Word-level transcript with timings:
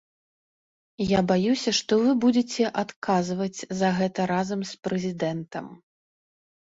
Я 1.05 1.19
баюся, 1.31 1.73
што 1.81 1.99
вы 2.07 2.15
будзеце 2.25 2.63
адказваць 2.83 3.59
за 3.83 3.89
гэта 4.01 4.21
разам 4.35 4.61
з 4.71 4.85
прэзідэнтам. 4.89 5.65